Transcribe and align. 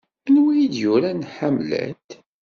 Anwa 0.27 0.49
ay 0.53 0.65
d-yuran 0.71 1.21
Hamlet? 1.35 2.07